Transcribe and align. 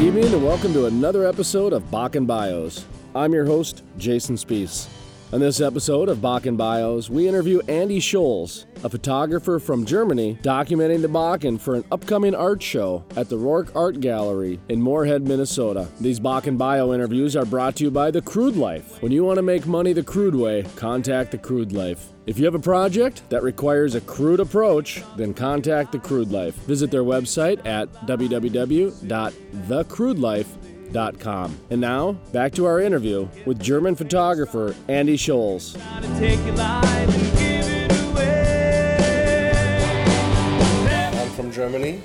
Good 0.00 0.16
evening 0.16 0.32
and 0.32 0.42
welcome 0.42 0.72
to 0.72 0.86
another 0.86 1.26
episode 1.26 1.74
of 1.74 1.82
Bakken 1.90 2.26
Bios. 2.26 2.86
I'm 3.14 3.34
your 3.34 3.44
host, 3.44 3.84
Jason 3.98 4.36
Spiess. 4.36 4.88
On 5.32 5.38
this 5.38 5.60
episode 5.60 6.08
of 6.08 6.18
Bakken 6.18 6.56
Bios, 6.56 7.08
we 7.08 7.28
interview 7.28 7.60
Andy 7.68 8.00
Scholz, 8.00 8.64
a 8.82 8.88
photographer 8.88 9.60
from 9.60 9.84
Germany 9.84 10.36
documenting 10.42 11.02
the 11.02 11.08
Bakken 11.08 11.60
for 11.60 11.76
an 11.76 11.84
upcoming 11.92 12.34
art 12.34 12.60
show 12.60 13.04
at 13.14 13.28
the 13.28 13.38
Rourke 13.38 13.70
Art 13.76 14.00
Gallery 14.00 14.58
in 14.68 14.82
Moorhead, 14.82 15.28
Minnesota. 15.28 15.86
These 16.00 16.18
Bakken 16.18 16.58
Bio 16.58 16.92
interviews 16.92 17.36
are 17.36 17.44
brought 17.44 17.76
to 17.76 17.84
you 17.84 17.92
by 17.92 18.10
The 18.10 18.22
Crude 18.22 18.56
Life. 18.56 19.00
When 19.02 19.12
you 19.12 19.22
want 19.22 19.36
to 19.36 19.42
make 19.42 19.68
money 19.68 19.92
the 19.92 20.02
crude 20.02 20.34
way, 20.34 20.64
contact 20.74 21.30
The 21.30 21.38
Crude 21.38 21.70
Life. 21.70 22.08
If 22.26 22.36
you 22.36 22.44
have 22.44 22.56
a 22.56 22.58
project 22.58 23.22
that 23.30 23.44
requires 23.44 23.94
a 23.94 24.00
crude 24.00 24.40
approach, 24.40 25.00
then 25.16 25.32
contact 25.32 25.92
The 25.92 26.00
Crude 26.00 26.32
Life. 26.32 26.56
Visit 26.66 26.90
their 26.90 27.04
website 27.04 27.64
at 27.64 27.92
www.thecrudelife.com 28.06 30.69
Com. 30.92 31.56
And 31.70 31.80
now, 31.80 32.12
back 32.32 32.52
to 32.54 32.66
our 32.66 32.80
interview 32.80 33.28
with 33.46 33.60
German 33.60 33.94
photographer 33.94 34.74
Andy 34.88 35.16
Scholz. 35.16 35.76
I'm 41.14 41.30
from 41.30 41.52
Germany. 41.52 42.02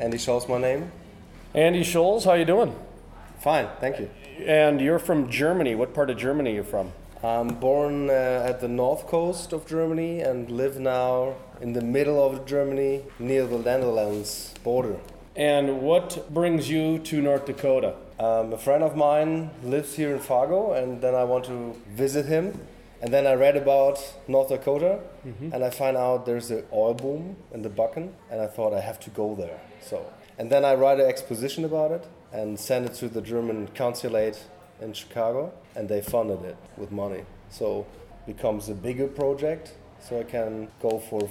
Andy 0.00 0.18
Scholz, 0.18 0.48
my 0.48 0.58
name. 0.58 0.90
Andy 1.54 1.82
Scholz, 1.82 2.24
how 2.24 2.34
you 2.34 2.44
doing? 2.44 2.74
Fine, 3.38 3.68
thank 3.78 4.00
you. 4.00 4.10
And 4.44 4.80
you're 4.80 4.98
from 4.98 5.30
Germany. 5.30 5.76
What 5.76 5.94
part 5.94 6.10
of 6.10 6.16
Germany 6.16 6.50
are 6.50 6.54
you 6.54 6.62
from? 6.64 6.92
I'm 7.22 7.48
born 7.48 8.10
uh, 8.10 8.44
at 8.46 8.60
the 8.60 8.68
north 8.68 9.06
coast 9.06 9.52
of 9.52 9.66
Germany 9.66 10.20
and 10.20 10.50
live 10.50 10.80
now 10.80 11.36
in 11.60 11.74
the 11.74 11.80
middle 11.80 12.20
of 12.24 12.44
Germany 12.44 13.02
near 13.20 13.46
the 13.46 13.58
Netherlands 13.58 14.54
border. 14.64 14.96
And 15.38 15.82
what 15.82 16.34
brings 16.34 16.68
you 16.68 16.98
to 16.98 17.22
North 17.22 17.46
Dakota? 17.46 17.94
Um, 18.18 18.52
a 18.52 18.58
friend 18.58 18.82
of 18.82 18.96
mine 18.96 19.50
lives 19.62 19.94
here 19.94 20.12
in 20.12 20.18
Fargo, 20.18 20.72
and 20.72 21.00
then 21.00 21.14
I 21.14 21.22
want 21.22 21.44
to 21.44 21.80
visit 21.90 22.26
him. 22.26 22.60
And 23.00 23.14
then 23.14 23.24
I 23.24 23.34
read 23.34 23.56
about 23.56 24.02
North 24.26 24.48
Dakota, 24.48 24.98
mm-hmm. 25.24 25.52
and 25.52 25.62
I 25.62 25.70
find 25.70 25.96
out 25.96 26.26
there's 26.26 26.50
an 26.50 26.64
oil 26.72 26.94
boom 26.94 27.36
in 27.54 27.62
the 27.62 27.68
Bakken, 27.68 28.10
and 28.32 28.40
I 28.40 28.48
thought 28.48 28.74
I 28.74 28.80
have 28.80 28.98
to 28.98 29.10
go 29.10 29.36
there. 29.36 29.60
So, 29.80 30.04
and 30.38 30.50
then 30.50 30.64
I 30.64 30.74
write 30.74 30.98
an 30.98 31.06
exposition 31.06 31.64
about 31.64 31.92
it 31.92 32.04
and 32.32 32.58
send 32.58 32.86
it 32.86 32.94
to 32.94 33.08
the 33.08 33.22
German 33.22 33.68
consulate 33.76 34.42
in 34.80 34.92
Chicago, 34.92 35.52
and 35.76 35.88
they 35.88 36.00
funded 36.00 36.42
it 36.42 36.56
with 36.76 36.90
money. 36.90 37.24
So, 37.48 37.86
becomes 38.26 38.68
a 38.68 38.74
bigger 38.74 39.06
project. 39.06 39.74
So 40.00 40.20
I 40.20 40.22
can 40.24 40.68
go 40.80 40.98
for 40.98 41.28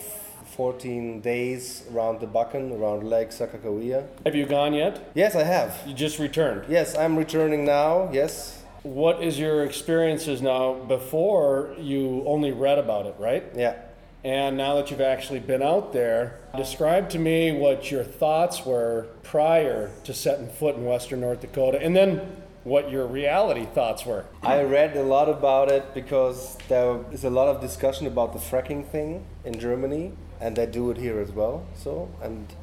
14 0.56 1.22
days 1.22 1.84
around 1.92 2.20
the 2.20 2.28
Bakken, 2.28 2.78
around 2.80 3.04
Lake 3.04 3.30
Sakakawea. 3.30 4.08
Have 4.26 4.36
you 4.36 4.46
gone 4.46 4.74
yet? 4.74 5.12
Yes, 5.14 5.36
I 5.36 5.44
have. 5.44 5.78
You 5.86 5.94
just 5.94 6.20
returned? 6.20 6.66
Yes, 6.70 6.96
I'm 6.96 7.16
returning 7.16 7.66
now, 7.66 8.10
yes. 8.12 8.64
What 8.84 9.22
is 9.22 9.38
your 9.38 9.64
experiences 9.66 10.42
now? 10.42 10.74
Before 10.74 11.76
you 11.78 12.24
only 12.26 12.52
read 12.52 12.78
about 12.78 13.06
it, 13.06 13.16
right? 13.20 13.44
Yeah. 13.56 13.76
And 14.24 14.58
now 14.58 14.76
that 14.76 14.92
you've 14.92 15.02
actually 15.02 15.40
been 15.40 15.62
out 15.62 15.94
there, 15.94 16.40
describe 16.56 17.10
to 17.12 17.20
me 17.20 17.52
what 17.52 17.92
your 17.92 18.04
thoughts 18.04 18.66
were 18.66 19.08
prior 19.24 19.92
to 20.04 20.14
setting 20.14 20.48
foot 20.48 20.76
in 20.76 20.86
Western 20.86 21.22
North 21.22 21.42
Dakota 21.42 21.80
and 21.82 21.96
then 21.96 22.44
what 22.68 22.92
your 22.92 23.08
reality 23.08 23.66
thoughts 23.66 24.06
were. 24.06 24.26
I 24.44 24.62
read 24.64 24.98
a 24.98 25.04
lot 25.04 25.30
about 25.30 25.72
it 25.72 25.94
because 25.94 26.58
there 26.68 27.00
is 27.14 27.24
a 27.24 27.30
lot 27.30 27.48
of 27.48 27.62
discussion 27.62 28.08
about 28.08 28.34
the 28.34 28.40
fracking 28.40 28.86
thing 28.86 29.26
in 29.46 29.58
Germany 29.58 30.12
and 30.42 30.56
they 30.58 30.66
do 30.66 30.92
it 30.92 30.98
here 30.98 31.20
as 31.20 31.32
well. 31.32 31.66
So 31.76 32.10
and 32.22 32.54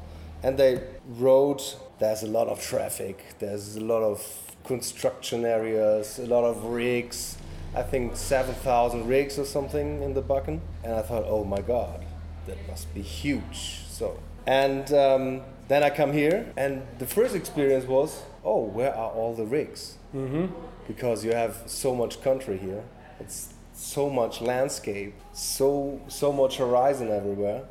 and 0.43 0.59
they 0.59 0.83
wrote 1.07 1.77
there's 1.97 2.21
a 2.21 2.27
lot 2.27 2.47
of 2.47 2.61
traffic, 2.61 3.17
there's 3.39 3.77
a 3.77 3.81
lot 3.93 4.03
of 4.03 4.19
construction 4.65 5.43
areas, 5.43 6.19
a 6.19 6.27
lot 6.27 6.43
of 6.43 6.65
rigs. 6.65 7.37
I 7.75 7.81
think 7.81 8.15
7,000 8.15 9.07
rigs 9.07 9.37
or 9.37 9.43
something 9.43 10.01
in 10.01 10.13
the 10.13 10.21
Bakken. 10.21 10.59
And 10.83 10.93
I 10.93 11.01
thought, 11.01 11.25
oh 11.27 11.43
my 11.43 11.61
God, 11.61 12.05
that 12.47 12.57
must 12.67 12.93
be 12.93 13.01
huge. 13.01 13.84
So, 13.95 14.19
and 14.45 14.91
um, 14.93 15.41
then 15.69 15.81
I 15.81 15.89
come 15.89 16.11
here, 16.11 16.51
and 16.57 16.81
the 16.99 17.05
first 17.05 17.33
experience 17.33 17.85
was, 17.87 18.21
oh, 18.43 18.65
where 18.65 18.93
are 18.93 19.09
all 19.09 19.33
the 19.33 19.45
rigs? 19.45 19.95
Mm-hmm. 20.13 20.47
Because 20.85 21.23
you 21.23 21.31
have 21.31 21.63
so 21.65 21.95
much 21.95 22.21
country 22.21 22.57
here. 22.57 22.83
It's 23.21 23.53
so 23.73 24.09
much 24.09 24.41
landscape, 24.41 25.13
so 25.31 26.01
so 26.09 26.33
much 26.33 26.57
horizon 26.57 27.09
everywhere 27.09 27.61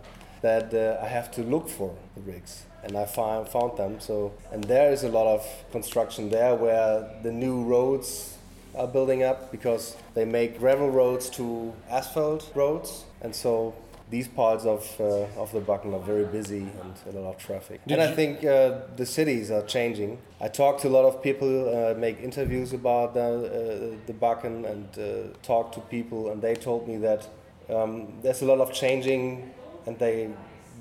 that 0.40 0.72
uh, 0.72 1.04
I 1.04 1.08
have 1.08 1.30
to 1.32 1.42
look 1.42 1.68
for 1.68 1.94
the 2.14 2.22
rigs, 2.22 2.64
and 2.82 2.96
I 2.96 3.04
find, 3.04 3.46
found 3.46 3.76
them. 3.76 4.00
So 4.00 4.32
and 4.50 4.64
there 4.64 4.90
is 4.92 5.04
a 5.04 5.10
lot 5.10 5.26
of 5.26 5.46
construction 5.72 6.30
there 6.30 6.54
where 6.54 7.06
the 7.22 7.32
new 7.32 7.64
roads 7.64 8.38
are 8.74 8.88
building 8.88 9.22
up 9.22 9.52
because 9.52 9.94
they 10.14 10.24
make 10.24 10.58
gravel 10.58 10.90
roads 10.90 11.28
to 11.36 11.74
asphalt 11.90 12.50
roads, 12.54 13.04
and 13.20 13.34
so 13.34 13.74
these 14.10 14.28
parts 14.28 14.64
of 14.64 14.88
uh, 15.00 15.40
of 15.40 15.50
the 15.52 15.60
Bakken 15.60 15.94
are 15.94 16.04
very 16.04 16.24
busy 16.24 16.66
and 16.80 17.16
a 17.16 17.20
lot 17.20 17.34
of 17.34 17.38
traffic. 17.38 17.80
Did 17.86 17.98
and 17.98 18.02
I 18.02 18.14
think 18.14 18.44
uh, 18.44 18.80
the 18.96 19.06
cities 19.06 19.50
are 19.50 19.62
changing. 19.62 20.18
I 20.40 20.48
talk 20.48 20.78
to 20.80 20.88
a 20.88 20.94
lot 20.98 21.04
of 21.04 21.22
people, 21.22 21.68
uh, 21.68 21.94
make 21.94 22.20
interviews 22.20 22.72
about 22.72 23.14
the 23.14 23.20
uh, 23.20 24.06
the 24.06 24.12
Bakken, 24.12 24.64
and 24.70 24.88
uh, 24.98 25.36
talk 25.42 25.72
to 25.72 25.80
people, 25.80 26.30
and 26.30 26.42
they 26.42 26.54
told 26.54 26.86
me 26.86 26.96
that 26.98 27.28
um, 27.70 28.12
there's 28.22 28.42
a 28.42 28.46
lot 28.46 28.60
of 28.60 28.72
changing, 28.72 29.52
and 29.86 29.98
they 29.98 30.30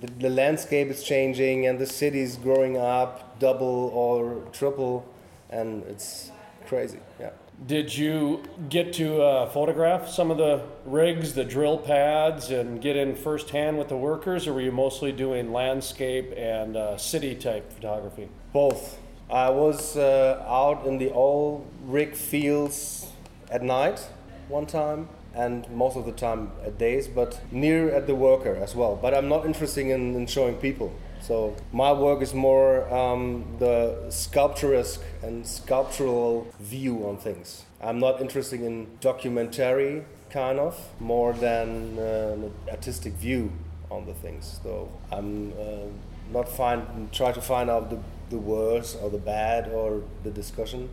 the, 0.01 0.07
the 0.19 0.29
landscape 0.29 0.89
is 0.89 1.03
changing, 1.03 1.67
and 1.67 1.79
the 1.79 1.87
city 1.87 2.19
is 2.19 2.35
growing 2.35 2.77
up 2.77 3.39
double 3.39 3.91
or 3.93 4.43
triple, 4.51 5.05
and 5.49 5.83
it's 5.83 6.31
crazy. 6.65 6.99
Yeah. 7.19 7.29
Did 7.65 7.95
you 7.95 8.43
get 8.67 8.91
to 8.93 9.21
uh, 9.21 9.49
photograph 9.49 10.09
some 10.09 10.31
of 10.31 10.37
the 10.37 10.63
rigs, 10.85 11.33
the 11.33 11.45
drill 11.45 11.77
pads, 11.77 12.49
and 12.49 12.81
get 12.81 12.97
in 12.97 13.15
firsthand 13.15 13.77
with 13.77 13.87
the 13.87 13.95
workers, 13.95 14.47
or 14.47 14.53
were 14.53 14.61
you 14.61 14.73
mostly 14.73 15.13
doing 15.13 15.53
landscape 15.53 16.33
and 16.35 16.75
uh, 16.75 16.97
city 16.97 17.35
type 17.35 17.71
photography? 17.71 18.27
Both. 18.51 18.99
I 19.29 19.49
was 19.49 19.95
uh, 19.95 20.43
out 20.45 20.85
in 20.85 20.97
the 20.97 21.11
old 21.11 21.65
rig 21.85 22.15
fields 22.15 23.07
at 23.49 23.63
night 23.63 24.09
one 24.49 24.65
time, 24.65 25.07
and 25.33 25.69
most 25.69 25.95
of 25.95 26.05
the 26.05 26.11
time 26.11 26.51
at 26.65 26.77
days, 26.77 27.07
but 27.07 27.39
near 27.49 27.95
at 27.95 28.07
the 28.07 28.15
worker 28.15 28.55
as 28.55 28.75
well. 28.75 28.99
But 29.01 29.13
I'm 29.13 29.29
not 29.29 29.45
interested 29.45 29.87
in, 29.87 30.15
in 30.15 30.27
showing 30.27 30.55
people. 30.55 30.93
So 31.23 31.55
my 31.71 31.93
work 31.93 32.21
is 32.21 32.33
more 32.33 32.93
um, 32.93 33.45
the 33.57 34.07
sculpturesque 34.09 35.01
and 35.21 35.47
sculptural 35.47 36.47
view 36.59 37.07
on 37.07 37.15
things. 37.15 37.63
I'm 37.81 37.99
not 37.99 38.19
interested 38.19 38.59
in 38.61 38.87
documentary 38.99 40.03
kind 40.29 40.59
of 40.59 40.77
more 40.99 41.31
than 41.31 41.97
uh, 41.97 42.33
an 42.33 42.51
artistic 42.69 43.13
view 43.13 43.53
on 43.89 44.05
the 44.05 44.13
things. 44.13 44.59
So 44.63 44.91
I'm 45.13 45.53
uh, 45.53 45.87
not 46.33 46.49
find 46.49 47.09
try 47.13 47.31
to 47.31 47.41
find 47.41 47.69
out 47.69 47.89
the, 47.89 47.99
the 48.29 48.37
worst 48.37 48.97
or 49.01 49.09
the 49.09 49.17
bad 49.17 49.69
or 49.69 50.01
the 50.25 50.29
discussion, 50.29 50.89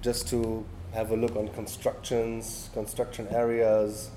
just 0.00 0.26
to 0.28 0.64
have 0.94 1.10
a 1.10 1.16
look 1.16 1.36
on 1.36 1.48
constructions, 1.48 2.70
construction 2.72 3.28
areas, 3.30 4.10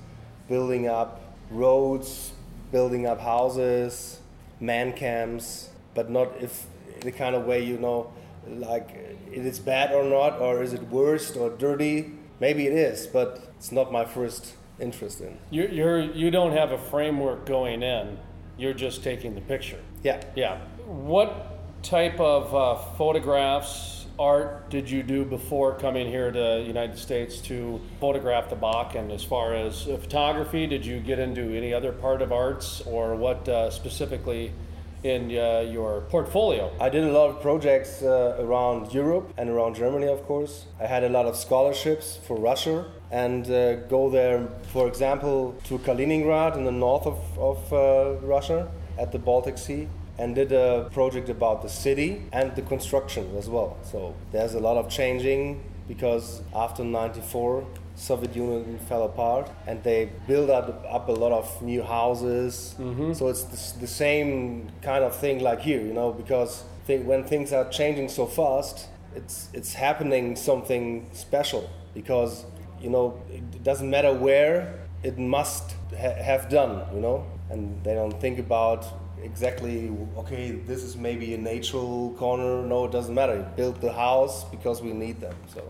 building 0.48 0.88
up 0.88 1.20
roads, 1.50 2.32
building 2.72 3.06
up 3.06 3.20
houses 3.20 4.20
man 4.60 4.92
camps, 4.92 5.70
but 5.94 6.10
not 6.10 6.32
if 6.40 6.66
the 7.00 7.12
kind 7.12 7.34
of 7.34 7.44
way 7.44 7.64
you 7.64 7.78
know, 7.78 8.12
like 8.46 8.90
it 9.30 9.46
is 9.46 9.58
bad 9.58 9.92
or 9.92 10.04
not, 10.04 10.40
or 10.40 10.62
is 10.62 10.72
it 10.72 10.82
worst 10.88 11.36
or 11.36 11.50
dirty? 11.50 12.12
Maybe 12.40 12.66
it 12.66 12.72
is, 12.72 13.06
but 13.06 13.52
it's 13.56 13.72
not 13.72 13.92
my 13.92 14.04
first 14.04 14.54
interest 14.80 15.20
in. 15.20 15.38
You're, 15.50 15.68
you're 15.68 16.00
you 16.00 16.30
don't 16.30 16.52
have 16.52 16.72
a 16.72 16.78
framework 16.78 17.46
going 17.46 17.82
in. 17.82 18.18
You're 18.56 18.74
just 18.74 19.02
taking 19.02 19.34
the 19.34 19.40
picture. 19.40 19.80
Yeah. 20.02 20.22
Yeah. 20.34 20.58
What 20.86 21.82
type 21.82 22.18
of 22.20 22.54
uh, 22.54 22.76
photographs, 22.96 23.93
art 24.18 24.70
did 24.70 24.90
you 24.90 25.02
do 25.02 25.24
before 25.24 25.74
coming 25.74 26.06
here 26.06 26.30
to 26.30 26.38
the 26.38 26.64
United 26.66 26.98
States 26.98 27.40
to 27.42 27.80
photograph 28.00 28.50
the 28.50 28.56
Bach? 28.56 28.94
And 28.94 29.10
As 29.10 29.24
far 29.24 29.54
as 29.54 29.88
uh, 29.88 29.96
photography, 29.96 30.66
did 30.66 30.86
you 30.86 31.00
get 31.00 31.18
into 31.18 31.56
any 31.56 31.74
other 31.74 31.92
part 31.92 32.22
of 32.22 32.32
arts, 32.32 32.80
or 32.82 33.16
what 33.16 33.48
uh, 33.48 33.70
specifically 33.70 34.52
in 35.02 35.36
uh, 35.36 35.60
your 35.60 36.02
portfolio? 36.02 36.70
I 36.80 36.88
did 36.88 37.04
a 37.04 37.12
lot 37.12 37.30
of 37.30 37.42
projects 37.42 38.02
uh, 38.02 38.36
around 38.38 38.92
Europe 38.92 39.32
and 39.36 39.50
around 39.50 39.74
Germany, 39.74 40.06
of 40.06 40.24
course. 40.24 40.66
I 40.80 40.86
had 40.86 41.04
a 41.04 41.08
lot 41.08 41.26
of 41.26 41.36
scholarships 41.36 42.18
for 42.26 42.36
Russia 42.38 42.86
and 43.10 43.48
uh, 43.50 43.76
go 43.88 44.10
there, 44.10 44.48
for 44.72 44.88
example, 44.88 45.54
to 45.64 45.78
Kaliningrad 45.78 46.56
in 46.56 46.64
the 46.64 46.72
north 46.72 47.06
of, 47.06 47.38
of 47.38 47.72
uh, 47.72 48.26
Russia 48.26 48.68
at 48.98 49.12
the 49.12 49.18
Baltic 49.18 49.58
Sea 49.58 49.88
and 50.18 50.34
did 50.34 50.52
a 50.52 50.88
project 50.92 51.28
about 51.28 51.62
the 51.62 51.68
city 51.68 52.22
and 52.32 52.54
the 52.54 52.62
construction 52.62 53.36
as 53.36 53.48
well. 53.48 53.76
So 53.82 54.14
there's 54.32 54.54
a 54.54 54.60
lot 54.60 54.76
of 54.76 54.88
changing 54.88 55.62
because 55.88 56.42
after 56.54 56.84
94 56.84 57.66
Soviet 57.96 58.34
Union 58.34 58.78
fell 58.88 59.04
apart, 59.04 59.48
and 59.66 59.82
they 59.84 60.10
built 60.26 60.50
up, 60.50 60.84
up 60.88 61.08
a 61.08 61.12
lot 61.12 61.32
of 61.32 61.62
new 61.62 61.82
houses. 61.82 62.74
Mm-hmm. 62.78 63.12
So 63.12 63.28
it's 63.28 63.44
the, 63.44 63.80
the 63.80 63.86
same 63.86 64.68
kind 64.82 65.04
of 65.04 65.14
thing 65.14 65.42
like 65.42 65.60
here, 65.60 65.80
you 65.80 65.92
know, 65.92 66.12
because 66.12 66.64
think 66.86 67.06
when 67.06 67.24
things 67.24 67.52
are 67.52 67.68
changing 67.70 68.08
so 68.08 68.26
fast, 68.26 68.88
it's 69.14 69.48
it's 69.52 69.74
happening 69.74 70.36
something 70.36 71.08
special 71.12 71.70
because 71.94 72.44
you 72.80 72.90
know 72.90 73.22
it 73.30 73.62
doesn't 73.62 73.88
matter 73.88 74.12
where 74.12 74.80
it 75.02 75.18
must 75.18 75.76
ha- 75.92 76.20
have 76.22 76.48
done, 76.48 76.82
you 76.92 77.00
know, 77.00 77.24
and 77.50 77.82
they 77.84 77.94
don't 77.94 78.20
think 78.20 78.38
about 78.38 78.86
exactly 79.24 79.90
okay 80.16 80.52
this 80.52 80.82
is 80.82 80.96
maybe 80.96 81.34
a 81.34 81.38
natural 81.38 82.14
corner 82.18 82.62
no 82.62 82.84
it 82.84 82.92
doesn't 82.92 83.14
matter 83.14 83.36
you 83.36 83.46
build 83.56 83.80
the 83.80 83.92
house 83.92 84.44
because 84.44 84.82
we 84.82 84.92
need 84.92 85.20
them 85.20 85.34
so 85.52 85.62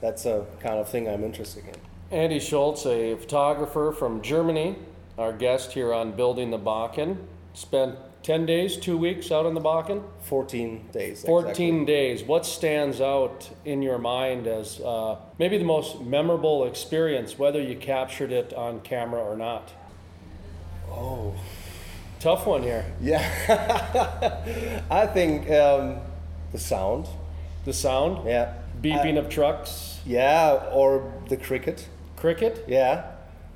that's 0.00 0.24
a 0.26 0.46
kind 0.60 0.78
of 0.78 0.88
thing 0.88 1.08
i'm 1.08 1.22
interested 1.22 1.64
in 1.66 1.74
Andy 2.12 2.40
Scholz, 2.40 2.86
a 2.86 3.16
photographer 3.16 3.94
from 3.96 4.20
Germany, 4.20 4.74
our 5.16 5.32
guest 5.32 5.70
here 5.70 5.94
on 5.94 6.10
Building 6.10 6.50
the 6.50 6.58
Bakken, 6.58 7.18
spent 7.54 7.94
10 8.24 8.46
days, 8.46 8.76
two 8.76 8.98
weeks 8.98 9.30
out 9.30 9.46
on 9.46 9.54
the 9.54 9.60
Bakken? 9.60 10.02
14 10.22 10.88
days 10.92 11.22
14 11.22 11.48
exactly. 11.48 11.84
days. 11.86 12.24
What 12.24 12.44
stands 12.44 13.00
out 13.00 13.48
in 13.64 13.80
your 13.80 13.98
mind 13.98 14.48
as 14.48 14.80
uh, 14.80 15.18
maybe 15.38 15.56
the 15.56 15.64
most 15.64 16.00
memorable 16.00 16.64
experience, 16.64 17.38
whether 17.38 17.62
you 17.62 17.76
captured 17.76 18.32
it 18.32 18.52
on 18.54 18.80
camera 18.80 19.22
or 19.22 19.36
not? 19.36 19.70
oh 20.90 21.34
Tough 22.20 22.46
one 22.46 22.62
here. 22.62 22.84
yeah 23.00 23.24
i 24.90 25.06
think 25.06 25.50
um, 25.50 25.96
the 26.52 26.58
sound 26.58 27.06
The 27.64 27.72
sound, 27.72 28.26
yeah 28.26 28.54
beeping 28.82 29.16
Uh, 29.16 29.20
of 29.20 29.28
trucks, 29.28 30.00
yeah 30.06 30.68
or 30.72 31.12
the 31.28 31.36
cricket 31.36 31.88
cricket, 32.16 32.64
yeah 32.68 33.04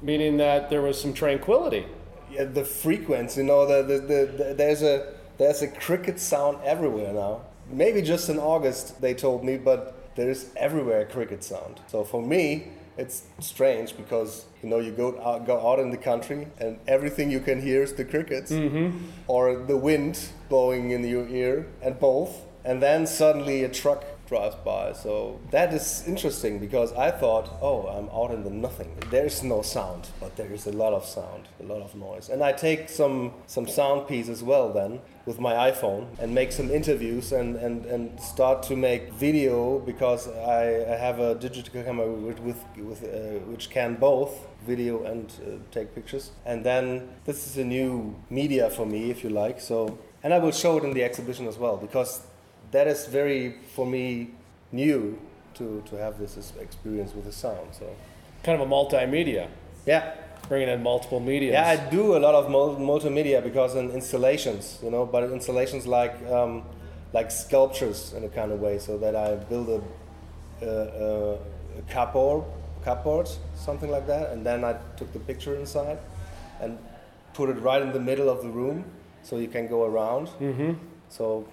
meaning 0.02 0.36
that 0.38 0.68
there 0.70 0.82
was 0.82 1.00
some 1.00 1.12
tranquility. 1.14 1.84
yeah, 2.30 2.44
the 2.44 2.64
frequency. 2.64 3.40
You 3.40 3.46
know, 3.46 3.66
the, 3.66 3.82
the, 3.90 3.98
the, 4.00 4.44
the, 4.44 4.54
there's 4.54 4.82
a 4.82 5.12
there's 5.38 5.62
a 5.62 5.68
cricket 5.68 6.18
sound 6.20 6.58
everywhere 6.64 7.12
now. 7.12 7.40
Maybe 7.70 8.02
just 8.02 8.28
in 8.28 8.38
August 8.38 9.00
they 9.00 9.14
told 9.14 9.44
me, 9.44 9.56
but 9.56 10.14
there 10.16 10.30
is 10.30 10.50
everywhere 10.56 11.00
a 11.00 11.06
cricket 11.06 11.42
sound. 11.44 11.80
So 11.88 12.04
for 12.04 12.22
me, 12.22 12.68
it's 12.96 13.24
strange 13.40 13.96
because 13.96 14.46
you 14.62 14.68
know 14.68 14.78
you 14.78 14.92
go 14.92 15.20
out, 15.20 15.46
go 15.46 15.70
out 15.70 15.78
in 15.78 15.90
the 15.90 15.96
country 15.96 16.46
and 16.58 16.78
everything 16.86 17.30
you 17.30 17.40
can 17.40 17.60
hear 17.60 17.82
is 17.82 17.92
the 17.94 18.04
crickets 18.04 18.52
mm-hmm. 18.52 18.96
or 19.26 19.56
the 19.56 19.76
wind 19.76 20.28
blowing 20.48 20.90
in 20.90 21.04
your 21.04 21.26
ear 21.28 21.66
and 21.82 21.98
both, 21.98 22.42
and 22.64 22.82
then 22.82 23.06
suddenly 23.06 23.64
a 23.64 23.68
truck 23.68 24.04
drives 24.26 24.56
by. 24.64 24.92
So 24.92 25.40
that 25.50 25.72
is 25.72 26.04
interesting 26.06 26.58
because 26.58 26.92
I 26.92 27.10
thought, 27.10 27.50
oh, 27.60 27.86
I'm 27.86 28.08
out 28.10 28.30
in 28.34 28.44
the 28.44 28.50
nothing. 28.50 28.90
There's 29.10 29.42
no 29.42 29.62
sound, 29.62 30.08
but 30.20 30.36
there 30.36 30.52
is 30.52 30.66
a 30.66 30.72
lot 30.72 30.92
of 30.92 31.04
sound, 31.04 31.48
a 31.60 31.64
lot 31.64 31.82
of 31.82 31.94
noise. 31.94 32.28
And 32.28 32.42
I 32.42 32.52
take 32.52 32.88
some 32.88 33.32
some 33.46 33.66
sound 33.66 34.08
piece 34.08 34.28
as 34.28 34.42
well 34.42 34.72
then 34.72 35.00
with 35.26 35.40
my 35.40 35.70
iPhone 35.70 36.06
and 36.18 36.34
make 36.34 36.52
some 36.52 36.70
interviews 36.70 37.32
and, 37.32 37.56
and, 37.56 37.86
and 37.86 38.20
start 38.20 38.62
to 38.62 38.76
make 38.76 39.10
video 39.12 39.78
because 39.78 40.28
I, 40.28 40.84
I 40.92 40.96
have 40.96 41.18
a 41.18 41.34
digital 41.34 41.82
camera 41.82 42.06
with, 42.06 42.40
with, 42.40 42.62
with 42.76 43.02
uh, 43.04 43.38
which 43.50 43.70
can 43.70 43.94
both 43.94 44.46
video 44.66 45.04
and 45.04 45.32
uh, 45.40 45.56
take 45.70 45.94
pictures. 45.94 46.30
And 46.44 46.64
then 46.64 47.08
this 47.24 47.46
is 47.46 47.56
a 47.56 47.64
new 47.64 48.14
media 48.28 48.68
for 48.68 48.84
me, 48.84 49.10
if 49.10 49.24
you 49.24 49.30
like. 49.30 49.60
So 49.60 49.98
and 50.22 50.32
I 50.32 50.38
will 50.38 50.52
show 50.52 50.78
it 50.78 50.84
in 50.84 50.94
the 50.94 51.04
exhibition 51.04 51.46
as 51.46 51.58
well 51.58 51.76
because 51.76 52.22
that 52.74 52.86
is 52.86 53.06
very 53.06 53.54
for 53.74 53.86
me 53.86 54.30
new 54.72 55.18
to, 55.54 55.82
to 55.88 55.96
have 55.96 56.18
this 56.18 56.36
experience 56.60 57.14
with 57.14 57.24
the 57.24 57.32
sound. 57.32 57.68
So 57.72 57.86
Kind 58.42 58.60
of 58.60 58.68
a 58.68 58.70
multimedia, 58.70 59.48
yeah, 59.86 60.12
bringing 60.48 60.68
in 60.68 60.82
multiple 60.82 61.18
media. 61.20 61.52
yeah, 61.52 61.68
I 61.68 61.76
do 61.90 62.14
a 62.16 62.20
lot 62.26 62.34
of 62.34 62.50
mul- 62.50 62.76
multimedia 62.76 63.42
because 63.42 63.74
in 63.74 63.90
installations, 63.90 64.78
you 64.84 64.90
know, 64.90 65.06
but 65.06 65.24
installations 65.30 65.86
like 65.86 66.14
um, 66.30 66.62
like 67.14 67.30
sculptures 67.30 68.12
in 68.16 68.22
a 68.24 68.28
kind 68.28 68.50
of 68.52 68.60
way, 68.60 68.78
so 68.78 68.98
that 68.98 69.14
I 69.16 69.36
build 69.52 69.68
a, 69.70 69.80
a, 70.66 70.68
a, 70.68 71.32
a 71.78 71.82
cupboard, 71.88 72.44
cupboard, 72.84 73.28
something 73.54 73.90
like 73.90 74.06
that, 74.08 74.32
and 74.32 74.44
then 74.44 74.62
I 74.64 74.74
took 74.98 75.10
the 75.14 75.20
picture 75.20 75.54
inside 75.56 75.98
and 76.60 76.78
put 77.32 77.48
it 77.48 77.58
right 77.62 77.80
in 77.80 77.92
the 77.92 78.00
middle 78.10 78.28
of 78.28 78.42
the 78.42 78.50
room, 78.50 78.84
so 79.22 79.38
you 79.38 79.48
can 79.48 79.68
go 79.68 79.84
around. 79.84 80.26
Mm-hmm. 80.40 80.72
So 81.08 81.48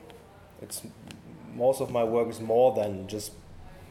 it's 0.62 0.82
most 1.54 1.82
of 1.82 1.92
my 1.92 2.04
work 2.04 2.30
is 2.30 2.40
more 2.40 2.74
than 2.76 3.08
just 3.08 3.34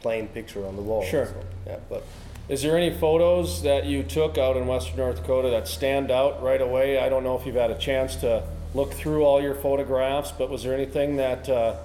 plain 0.01 0.27
picture 0.27 0.65
on 0.65 0.75
the 0.75 0.81
wall. 0.81 1.03
Sure. 1.03 1.27
So, 1.27 1.43
yeah, 1.67 1.77
but 1.89 2.03
Is 2.49 2.63
there 2.63 2.75
any 2.75 2.91
photos 2.91 3.61
that 3.63 3.85
you 3.85 4.03
took 4.03 4.37
out 4.37 4.57
in 4.57 4.65
Western 4.67 4.97
North 4.97 5.17
Dakota 5.17 5.49
that 5.51 5.67
stand 5.67 6.09
out 6.11 6.41
right 6.41 6.61
away? 6.61 6.97
I 6.99 7.07
don't 7.07 7.23
know 7.23 7.37
if 7.37 7.45
you've 7.45 7.55
had 7.55 7.71
a 7.71 7.77
chance 7.77 8.15
to 8.17 8.43
look 8.73 8.93
through 8.93 9.23
all 9.23 9.41
your 9.41 9.55
photographs, 9.55 10.31
but 10.31 10.49
was 10.49 10.63
there 10.63 10.73
anything 10.73 11.17
that 11.17 11.47
uh, 11.47 11.75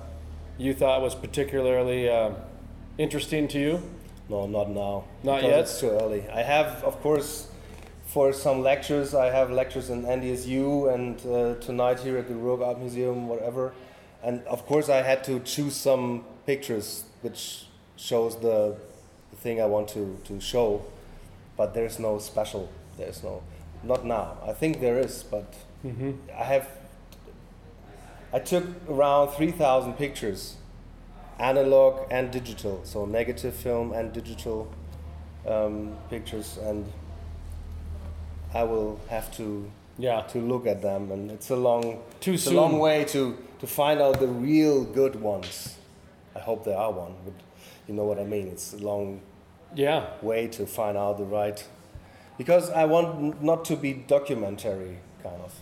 you 0.57 0.73
thought 0.73 1.03
was 1.03 1.15
particularly 1.15 2.09
uh, 2.09 2.31
interesting 2.99 3.49
to 3.49 3.59
you? 3.59 3.83
no, 4.29 4.47
not 4.47 4.71
now. 4.71 5.05
Not 5.23 5.43
yet? 5.43 5.61
It's 5.61 5.79
too 5.79 5.91
early. 5.91 6.29
I 6.31 6.43
have, 6.43 6.83
of 6.83 7.01
course, 7.01 7.49
for 8.07 8.33
some 8.33 8.63
lectures. 8.63 9.15
I 9.15 9.27
have 9.27 9.51
lectures 9.51 9.91
in 9.91 10.03
NDSU 10.03 10.93
and 10.93 11.21
uh, 11.27 11.61
tonight 11.61 12.01
here 12.01 12.19
at 12.19 12.29
the 12.29 12.35
Rourke 12.35 12.61
Art 12.61 12.79
Museum, 12.79 13.29
whatever. 13.29 13.73
And 14.23 14.43
of 14.47 14.67
course, 14.67 14.89
I 14.89 15.03
had 15.03 15.23
to 15.25 15.41
choose 15.41 15.75
some 15.77 16.25
pictures 16.47 17.05
which 17.23 17.67
shows 17.97 18.37
the, 18.41 18.77
the 19.31 19.37
thing 19.37 19.61
I 19.61 19.67
want 19.67 19.89
to, 19.91 20.19
to 20.25 20.41
show. 20.41 20.83
But 21.57 21.75
there's 21.75 21.99
no 21.99 22.19
special. 22.19 22.69
There's 22.99 23.23
no, 23.23 23.43
not 23.83 24.05
now. 24.05 24.37
I 24.47 24.53
think 24.53 24.81
there 24.81 24.99
is, 24.99 25.23
but 25.23 25.53
Mm-hmm. 25.85 26.13
I 26.37 26.43
have. 26.43 26.69
I 28.33 28.41
took 28.41 28.65
around 28.89 29.29
3,000 29.37 29.93
pictures, 29.93 30.57
analog 31.39 32.09
and 32.11 32.31
digital, 32.33 32.81
so 32.85 33.05
negative 33.07 33.55
film 33.55 33.93
and 33.93 34.13
digital 34.13 34.67
um, 35.47 35.97
pictures, 36.11 36.59
and 36.61 36.91
I 38.53 38.65
will 38.65 38.99
have 39.09 39.31
to 39.37 39.71
Yeah. 39.99 40.23
to 40.33 40.41
look 40.41 40.67
at 40.67 40.83
them, 40.83 41.13
and 41.13 41.31
it's 41.31 41.51
a 41.51 41.57
long 41.57 42.01
Too 42.21 42.33
it's 42.33 42.45
soon. 42.45 42.55
a 42.57 42.61
long 42.61 42.79
way 42.81 43.05
to 43.05 43.37
to 43.67 43.73
find 43.73 44.01
out 44.01 44.21
the 44.21 44.29
real 44.29 44.85
good 44.85 45.17
ones. 45.21 45.77
I 46.35 46.39
hope 46.41 46.65
there 46.65 46.77
are 46.79 46.93
one, 46.93 47.15
but 47.25 47.35
you 47.89 47.95
know 47.95 48.05
what 48.05 48.19
I 48.19 48.25
mean. 48.25 48.49
It's 48.49 48.73
a 48.73 48.79
long 48.79 49.21
Yeah. 49.75 50.07
way 50.23 50.47
to 50.49 50.67
find 50.67 50.97
out 50.97 51.19
the 51.19 51.25
right 51.25 51.67
because 52.39 52.71
I 52.71 52.85
want 52.85 53.43
not 53.43 53.65
to 53.67 53.77
be 53.77 53.93
documentary 53.95 54.99
kind 55.23 55.41
of 55.45 55.53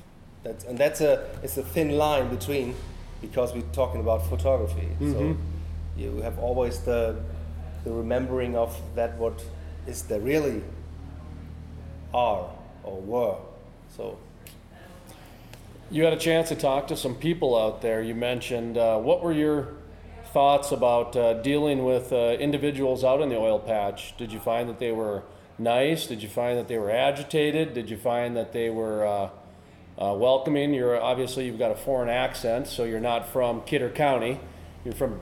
that's 0.42 0.64
and 0.64 0.76
that's 0.78 1.00
a 1.00 1.24
it's 1.42 1.56
a 1.56 1.62
thin 1.62 1.96
line 1.96 2.28
between 2.28 2.74
because 3.22 3.54
we're 3.54 3.72
talking 3.72 4.00
about 4.00 4.26
photography 4.26 4.88
so 5.00 5.06
Mhm. 5.20 5.36
you 5.96 6.20
have 6.22 6.38
always 6.38 6.80
the 6.80 7.16
the 7.84 7.90
remembering 7.92 8.54
of 8.56 8.70
that 8.94 9.16
what 9.18 9.42
is 9.86 10.02
there 10.02 10.20
really 10.20 10.62
are 12.12 12.46
or 12.82 13.00
were 13.00 13.36
so 13.96 14.18
You 15.94 16.02
had 16.02 16.12
a 16.12 16.16
chance 16.16 16.48
to 16.48 16.56
talk 16.56 16.88
to 16.88 16.96
some 16.96 17.14
people 17.14 17.56
out 17.56 17.80
there. 17.80 18.02
You 18.02 18.16
mentioned 18.16 18.76
uh, 18.76 18.98
what 18.98 19.22
were 19.22 19.30
your 19.30 19.74
thoughts 20.32 20.72
about 20.72 21.14
uh, 21.14 21.34
dealing 21.34 21.84
with 21.84 22.12
uh, 22.12 22.36
individuals 22.40 23.04
out 23.04 23.20
in 23.20 23.28
the 23.28 23.36
oil 23.36 23.60
patch? 23.60 24.16
Did 24.16 24.32
you 24.32 24.40
find 24.40 24.68
that 24.68 24.80
they 24.80 24.90
were 24.90 25.22
nice? 25.56 26.08
Did 26.08 26.20
you 26.20 26.28
find 26.28 26.58
that 26.58 26.66
they 26.66 26.78
were 26.78 26.90
agitated? 26.90 27.74
Did 27.74 27.90
you 27.90 27.96
find 27.96 28.36
that 28.36 28.52
they 28.52 28.70
were 28.70 29.06
uh, 29.06 29.30
uh, 29.96 30.14
welcoming? 30.14 30.74
You're 30.74 31.00
obviously 31.00 31.46
you've 31.46 31.60
got 31.60 31.70
a 31.70 31.76
foreign 31.76 32.08
accent, 32.08 32.66
so 32.66 32.82
you're 32.82 32.98
not 32.98 33.28
from 33.28 33.62
Kidder 33.62 33.90
County. 33.90 34.40
You're 34.84 34.94
from 34.94 35.20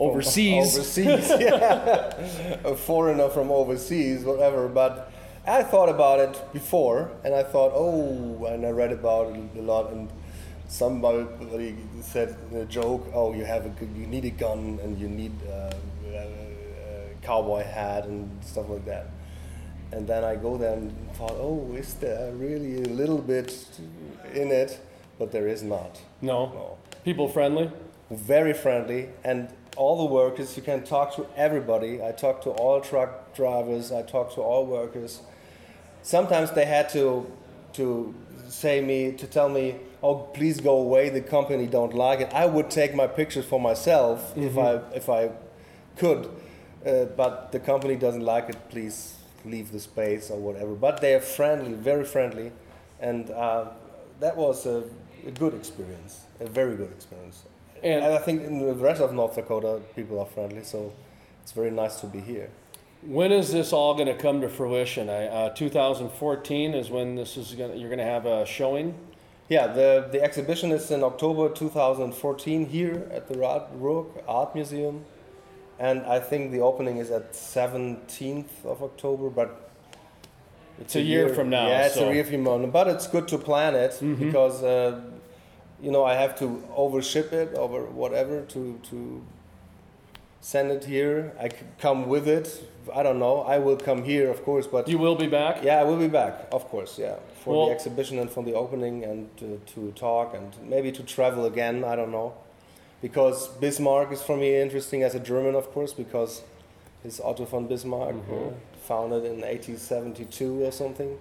overseas. 0.00 0.74
Overseas, 0.76 1.28
yeah. 1.38 2.16
a 2.64 2.74
foreigner 2.88 3.28
from 3.28 3.50
overseas, 3.50 4.24
whatever. 4.24 4.66
But 4.68 5.11
I 5.46 5.62
thought 5.64 5.88
about 5.88 6.20
it 6.20 6.52
before, 6.52 7.10
and 7.24 7.34
I 7.34 7.42
thought, 7.42 7.72
oh, 7.74 8.44
and 8.46 8.64
I 8.64 8.70
read 8.70 8.92
about 8.92 9.34
it 9.34 9.58
a 9.58 9.62
lot, 9.62 9.90
and 9.90 10.08
somebody 10.68 11.26
said 12.00 12.36
in 12.50 12.58
a 12.58 12.64
joke, 12.64 13.08
oh, 13.12 13.32
you 13.34 13.44
have 13.44 13.66
a, 13.66 13.72
you 13.96 14.06
need 14.06 14.24
a 14.24 14.30
gun, 14.30 14.78
and 14.82 14.98
you 14.98 15.08
need 15.08 15.32
uh, 15.48 15.72
a, 16.06 16.16
a 16.16 17.14
cowboy 17.22 17.64
hat 17.64 18.04
and 18.04 18.30
stuff 18.44 18.68
like 18.68 18.84
that. 18.86 19.06
And 19.90 20.06
then 20.06 20.24
I 20.24 20.36
go 20.36 20.56
there 20.56 20.74
and 20.74 20.92
thought, 21.14 21.34
oh, 21.34 21.74
is 21.76 21.94
there 21.94 22.32
really 22.32 22.82
a 22.82 22.88
little 22.88 23.18
bit 23.18 23.52
in 24.32 24.50
it? 24.50 24.80
But 25.18 25.32
there 25.32 25.46
is 25.48 25.62
not. 25.62 26.00
no. 26.20 26.46
No 26.46 26.78
People 27.04 27.28
friendly. 27.28 27.68
very 28.10 28.52
friendly 28.52 29.08
and 29.24 29.48
all 29.76 30.06
the 30.06 30.14
workers 30.14 30.56
you 30.56 30.62
can 30.62 30.82
talk 30.82 31.14
to 31.14 31.26
everybody 31.36 32.02
i 32.02 32.12
talked 32.12 32.42
to 32.44 32.50
all 32.50 32.80
truck 32.80 33.34
drivers 33.34 33.92
i 33.92 34.02
talked 34.02 34.34
to 34.34 34.40
all 34.40 34.66
workers 34.66 35.20
sometimes 36.02 36.50
they 36.52 36.64
had 36.64 36.88
to 36.88 37.30
to 37.72 38.14
say 38.48 38.80
me 38.80 39.12
to 39.12 39.26
tell 39.26 39.48
me 39.48 39.76
oh 40.02 40.14
please 40.14 40.60
go 40.60 40.76
away 40.78 41.08
the 41.08 41.20
company 41.20 41.66
don't 41.66 41.94
like 41.94 42.20
it 42.20 42.30
i 42.34 42.44
would 42.44 42.70
take 42.70 42.94
my 42.94 43.06
pictures 43.06 43.44
for 43.44 43.60
myself 43.60 44.36
if 44.36 44.58
i 44.58 44.80
if 44.94 45.08
i 45.08 45.30
could 45.96 46.28
uh, 46.84 47.04
but 47.04 47.52
the 47.52 47.60
company 47.60 47.96
doesn't 47.96 48.24
like 48.24 48.48
it. 48.48 48.56
Please 48.68 49.14
leave 49.44 49.72
the 49.72 49.80
space 49.80 50.30
or 50.30 50.38
whatever. 50.38 50.74
But 50.74 51.00
they 51.00 51.14
are 51.14 51.20
friendly, 51.20 51.74
very 51.74 52.04
friendly, 52.04 52.52
and 53.00 53.30
uh, 53.30 53.66
that 54.20 54.36
was 54.36 54.66
a, 54.66 54.84
a, 55.26 55.30
good 55.30 55.54
experience, 55.54 56.22
a 56.40 56.46
very 56.46 56.76
good 56.76 56.90
experience. 56.90 57.44
And, 57.82 58.04
and 58.04 58.14
I 58.14 58.18
think 58.18 58.42
in 58.42 58.60
the 58.60 58.74
rest 58.74 59.00
of 59.00 59.12
North 59.12 59.34
Dakota, 59.34 59.80
people 59.96 60.20
are 60.20 60.26
friendly, 60.26 60.62
so 60.62 60.92
it's 61.42 61.52
very 61.52 61.70
nice 61.70 62.00
to 62.00 62.06
be 62.06 62.20
here. 62.20 62.50
When 63.02 63.32
is 63.32 63.50
this 63.52 63.72
all 63.72 63.94
going 63.94 64.06
to 64.06 64.14
come 64.14 64.40
to 64.42 64.48
fruition? 64.48 65.10
I, 65.10 65.26
uh, 65.26 65.48
2014 65.50 66.74
is 66.74 66.88
when 66.88 67.16
this 67.16 67.36
is 67.36 67.52
gonna, 67.54 67.74
You're 67.74 67.88
going 67.88 67.98
to 67.98 68.04
have 68.04 68.26
a 68.26 68.46
showing. 68.46 68.94
Yeah, 69.48 69.66
the 69.66 70.08
the 70.10 70.22
exhibition 70.22 70.70
is 70.70 70.90
in 70.90 71.02
October 71.02 71.48
2014 71.48 72.66
here 72.66 73.08
at 73.10 73.28
the 73.28 73.36
Rourke 73.36 74.22
Art 74.26 74.54
Museum, 74.54 75.04
and 75.78 76.02
I 76.02 76.20
think 76.20 76.52
the 76.52 76.60
opening 76.60 76.98
is 76.98 77.10
at 77.10 77.32
17th 77.32 78.64
of 78.64 78.82
October. 78.82 79.28
But 79.28 79.70
it's, 80.80 80.94
a, 80.94 81.00
a 81.00 81.02
year, 81.02 81.26
year, 81.26 81.34
from 81.34 81.50
now. 81.50 81.66
Yeah, 81.66 81.86
it's 81.86 81.96
so. 81.96 82.08
a 82.08 82.14
year 82.14 82.24
from 82.24 82.44
now. 82.44 82.64
But 82.66 82.86
it's 82.86 83.08
good 83.08 83.26
to 83.28 83.36
plan 83.36 83.74
it 83.74 83.90
mm-hmm. 83.90 84.14
because 84.14 84.62
uh, 84.62 85.00
you 85.82 85.90
know 85.90 86.04
I 86.04 86.14
have 86.14 86.38
to 86.38 86.62
overship 86.74 87.32
it 87.32 87.54
over 87.54 87.84
whatever 87.84 88.42
to 88.42 88.80
to 88.90 89.22
send 90.40 90.70
it 90.70 90.84
here. 90.84 91.32
I 91.40 91.48
could 91.48 91.68
come 91.78 92.08
with 92.08 92.28
it. 92.28 92.68
I 92.94 93.02
don't 93.02 93.18
know. 93.18 93.42
I 93.42 93.58
will 93.58 93.76
come 93.76 94.02
here, 94.02 94.28
of 94.28 94.42
course, 94.44 94.66
but 94.66 94.88
you 94.88 94.98
will 94.98 95.14
be 95.14 95.28
back. 95.28 95.62
Yeah, 95.62 95.80
I 95.80 95.84
will 95.84 95.96
be 95.96 96.08
back, 96.08 96.48
of 96.50 96.68
course. 96.68 96.98
Yeah, 96.98 97.16
for 97.42 97.54
well, 97.54 97.66
the 97.66 97.74
exhibition 97.74 98.18
and 98.18 98.28
for 98.28 98.42
the 98.42 98.54
opening 98.54 99.04
and 99.04 99.34
to, 99.38 99.60
to, 99.74 99.92
talk 99.92 100.34
and 100.34 100.52
maybe 100.68 100.90
to 100.92 101.02
travel 101.04 101.46
again. 101.46 101.84
I 101.84 101.94
don't 101.94 102.10
know, 102.10 102.34
because 103.00 103.48
Bismarck 103.60 104.12
is 104.12 104.20
for 104.20 104.36
me 104.36 104.60
interesting 104.60 105.04
as 105.04 105.14
a 105.14 105.20
German, 105.20 105.54
of 105.54 105.70
course, 105.70 105.92
because 105.92 106.42
his 107.04 107.20
Otto 107.20 107.44
von 107.44 107.68
Bismarck, 107.68 108.14
mm-hmm. 108.14 108.48
uh, 108.48 108.50
founded 108.82 109.24
in 109.24 109.40
1872 109.42 110.64
or 110.64 110.72
something, 110.72 111.18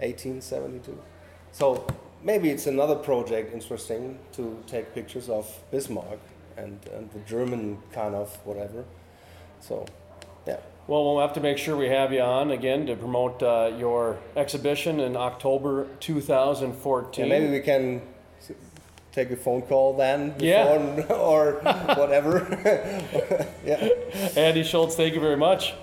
1872. 0.00 0.98
So 1.52 1.86
maybe 2.24 2.50
it's 2.50 2.66
another 2.66 2.96
project 2.96 3.52
interesting 3.52 4.18
to 4.32 4.58
take 4.66 4.94
pictures 4.94 5.28
of 5.28 5.46
Bismarck 5.70 6.18
and, 6.56 6.80
and 6.94 7.10
the 7.12 7.20
German 7.20 7.78
kind 7.92 8.14
of 8.14 8.34
whatever. 8.44 8.84
So, 9.60 9.86
yeah. 10.46 10.58
Well, 10.86 11.04
we'll 11.04 11.20
have 11.20 11.32
to 11.34 11.40
make 11.40 11.56
sure 11.56 11.76
we 11.76 11.88
have 11.88 12.12
you 12.12 12.20
on 12.20 12.50
again 12.50 12.86
to 12.86 12.96
promote 12.96 13.42
uh, 13.42 13.72
your 13.78 14.18
exhibition 14.36 15.00
in 15.00 15.16
October 15.16 15.86
2014. 16.00 17.24
Yeah, 17.24 17.28
maybe 17.28 17.50
we 17.50 17.60
can 17.60 18.02
take 19.12 19.30
a 19.30 19.36
phone 19.36 19.62
call 19.62 19.96
then 19.96 20.34
yeah. 20.38 20.64
or 21.10 21.52
whatever. 21.96 22.46
yeah. 23.64 23.88
Andy 24.36 24.62
Scholz, 24.62 24.94
thank 24.94 25.14
you 25.14 25.20
very 25.20 25.36
much. 25.36 25.74